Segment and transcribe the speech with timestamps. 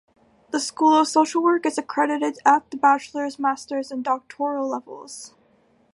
[0.49, 5.35] The School of Social Work is accredited at the bachelor's, master's and doctoral levels.